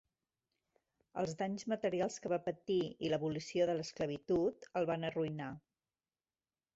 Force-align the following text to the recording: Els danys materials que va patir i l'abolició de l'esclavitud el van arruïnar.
Els 1.23 1.33
danys 1.41 1.65
materials 1.73 2.15
que 2.23 2.31
va 2.33 2.39
patir 2.47 2.77
i 3.07 3.11
l'abolició 3.11 3.67
de 3.71 3.75
l'esclavitud 3.81 4.67
el 4.81 4.89
van 4.91 5.07
arruïnar. 5.11 5.51